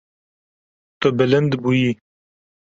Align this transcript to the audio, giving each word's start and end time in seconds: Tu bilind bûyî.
Tu 0.99 1.07
bilind 1.17 1.51
bûyî. 1.63 1.91